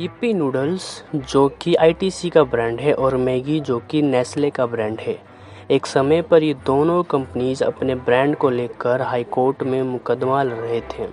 Yippee 0.00 0.34
noodles, 0.34 1.04
जो 1.14 1.48
कि 1.48 1.74
ITC 1.74 2.30
का 2.30 2.44
ब्रांड 2.44 2.80
है, 2.80 2.94
और 2.94 3.16
मैगी, 3.16 3.60
जो 3.60 3.78
कि 3.78 4.02
नेस्ले 4.02 4.50
का 4.50 4.66
ब्रांड 4.66 5.00
है। 5.00 5.22
एक 5.70 5.86
समय 5.86 6.22
पर 6.22 6.42
ये 6.42 6.54
दोनों 6.54 7.02
कंपनीज़ 7.02 7.64
अपने 7.64 7.94
ब्रांड 7.94 8.36
को 8.36 8.50
लेकर 8.50 9.02
हाईकोर्ट 9.02 9.62
में 9.62 9.82
मुकदमा 9.82 10.42
लड़ 10.42 10.52
रहे 10.52 10.80
थे। 10.80 11.06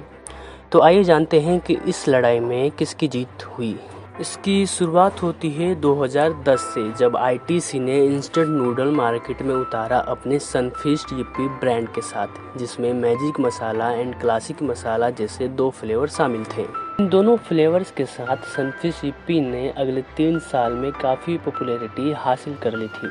तो 0.72 0.82
आइए 0.82 1.04
जानते 1.04 1.40
हैं 1.40 1.60
कि 1.60 1.78
इस 1.88 2.10
लड़ाई 2.10 2.40
में 2.40 2.72
किसकी 2.72 3.08
जीत 3.08 3.44
हुई। 3.46 3.80
इसकी 4.22 4.66
शुरुआत 4.66 5.24
होती 5.24 5.50
है 5.50 5.76
2010 5.76 6.60
से, 6.60 6.92
जब 6.92 7.18
आईटीसी 7.18 7.80
ने 7.80 8.06
इंस्टेंट 8.06 8.48
नूडल 8.48 8.92
मार्केट 8.92 9.42
में 9.42 9.56
उतारा 9.56 9.98
अपने 9.98 10.40
सनफिस्ट 10.40 11.14
यिप्पी 11.14 11.48
ब्रांड 11.48 11.90
के 11.90 12.02
साथ, 12.02 12.58
जिसमें 12.58 12.94
magic 12.94 13.40
masala 13.40 13.92
and 13.92 14.20
classic 14.20 14.64
masala 14.64 15.10
जैसे 15.10 15.48
दो 15.48 15.70
फ्लेवर 15.70 16.08
शामिल 16.08 16.44
थे। 16.44 16.83
इन 17.00 17.08
दोनों 17.10 17.36
फ्लेवर्स 17.38 17.92
के 17.92 18.06
साथ 18.06 18.38
सनफिश 18.38 19.00
यिप्पी 19.04 19.40
ने 19.42 19.70
अगले 19.78 20.02
तीन 20.18 20.40
साल 20.40 20.74
में 20.74 20.92
काफ़ी 20.92 21.38
पॉपुलैरिटी 21.38 22.12
हासिल 22.12 22.56
कर 22.56 22.74
ली 22.74 22.88
थी। 22.88 23.08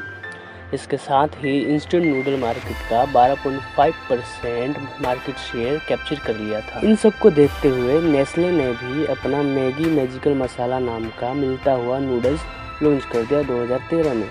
इसके 0.75 0.97
साथ 0.97 1.29
ही 1.29 1.59
इंस्टेंट 1.59 2.05
नूडल 2.05 2.39
मार्केट 2.41 2.77
का 2.91 3.05
12.5 3.13 3.95
परसेंट 4.11 4.77
मार्केट 5.03 5.37
शेयर 5.37 5.81
कैप्चर 5.89 6.21
कर 6.27 6.37
लिया 6.37 6.61
था। 6.61 6.81
इन 6.85 6.95
सबको 6.97 7.31
देखते 7.31 7.69
हुए 7.69 8.01
नेस्ले 8.03 8.51
ने 8.51 8.71
भी 8.73 9.07
अपना 9.07 9.43
मैगी 9.43 9.85
मैजिकल 9.85 10.35
मसाला 10.35 10.79
नाम 10.79 11.09
का 11.21 11.33
मिलता 11.35 11.73
हुआ 11.73 11.99
नूडल्स 11.99 12.45
लॉन्च 12.83 13.05
कर 13.05 13.25
दिया 13.25 13.43
2013 13.43 14.15
में। 14.15 14.29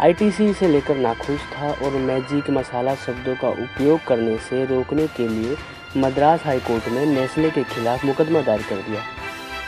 आईटीसी 0.00 0.50
इसे 0.50 0.68
लेकर 0.68 0.96
नाखुश 0.96 1.40
था 1.54 1.72
और 1.84 1.96
मैजिक 2.02 2.50
मसाला 2.50 2.94
शब्दों 2.94 3.34
का 3.34 3.48
उपयोग 3.48 4.04
करने 4.04 4.36
से 4.38 4.64
रोकने 4.64 5.06
के 5.06 5.28
लिए 5.28 5.56
मद्रास 5.96 6.40
हाईकोर्ट 6.44 6.88
ने 6.88 7.06
नेस्ले 7.06 7.50
के 7.50 7.62
खिलाफ 7.64 8.04
मुकदमा 8.04 8.40
दायर 8.40 8.62
कर 8.62 8.76
दिया। 8.76 9.00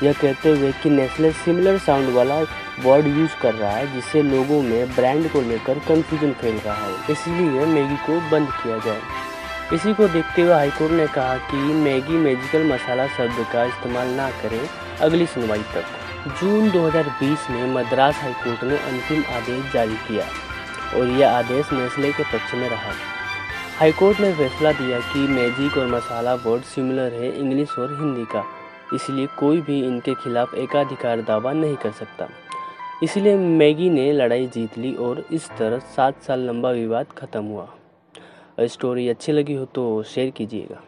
यह 0.02 0.12
कहते 0.12 0.48
हुए 0.48 0.72
कि 0.72 0.90
नेस्ले 0.90 1.32
सिमिलर 1.32 1.78
साउंड 1.78 2.08
वाला 2.08 2.40
वर्ड 2.80 3.06
यूज़ 3.06 3.40
कर 3.42 3.54
रहा 3.54 3.70
है, 3.70 3.94
जिससे 3.94 4.22
लोगों 4.22 4.62
में 4.62 4.94
ब्रांड 4.94 5.30
को 5.30 5.40
लेकर 5.40 5.78
कंफ्यूजन 5.78 6.32
फैल 6.32 6.56
रहा 6.56 6.86
है। 6.86 6.94
इसलिए 7.10 7.66
मैगी 7.66 7.96
को 7.96 8.30
बंद 8.30 8.48
किया 8.50 8.78
जाए। 8.78 9.00
इसी 9.72 9.94
को 9.94 10.08
देखते 10.08 10.42
हुए 10.42 10.52
हाईकोर्ट 10.52 10.92
ने 10.92 11.06
कहा 11.06 11.36
कि 11.36 11.56
मैगी 11.56 12.16
मैजिकल 12.16 12.64
मसाला 12.64 13.06
शब्द 13.06 13.46
का 13.52 13.64
इस्तेमाल 13.64 14.08
ना 14.08 14.30
करें 14.30 14.68
अगली 15.00 15.26
सुनवाई 15.26 15.58
तक। 15.58 15.84
जून 16.40 16.70
2020 16.70 17.50
में 17.50 17.74
मद्रास 17.74 18.16
हाईकोर्ट 18.16 18.64
ने 18.64 18.76
अंतिम 18.76 19.24
आदेश 19.34 19.72
जारी 19.72 19.94
किया 19.94 20.24
और 20.98 21.08
यह 21.08 21.30
आदेश 21.30 21.72
नेस्ले 21.72 22.12
के 22.12 22.22
पक्ष 22.22 22.54
में 22.54 22.68
रहा। 22.68 23.17
हाईकोर्ट 23.78 24.20
ने 24.20 24.32
फैसला 24.34 24.70
दिया 24.72 24.98
कि 25.00 25.18
मैजिक 25.28 25.76
और 25.78 25.86
मसाला 25.86 26.34
वर्ड 26.36 26.62
सिमिलर 26.62 27.12
है 27.12 27.28
इंग्लिश 27.38 27.76
और 27.78 27.92
हिंदी 27.98 28.24
का। 28.24 28.42
इसलिए 28.94 29.26
कोई 29.38 29.60
भी 29.60 29.78
इनके 29.86 30.14
खिलाफ 30.14 30.54
एकाधिकार 30.54 31.20
दावा 31.22 31.52
नहीं 31.52 31.76
कर 31.76 31.90
सकता। 31.90 32.28
इसलिए 33.02 33.36
मैगी 33.36 33.88
ने 33.90 34.10
लड़ाई 34.12 34.46
जीत 34.46 34.78
ली 34.78 34.94
और 34.96 35.24
इस 35.32 35.48
तरह 35.58 35.78
सात 35.96 36.22
साल 36.22 36.40
लंबा 36.40 36.70
विवाद 36.70 37.12
खत्म 37.18 37.44
हुआ। 37.44 37.68
स्टोरी 38.66 39.08
अच्छी 39.08 39.32
लगी 39.32 39.54
हो 39.54 39.64
तो 39.64 40.02
शेयर 40.04 40.30
कीजिएगा। 40.30 40.82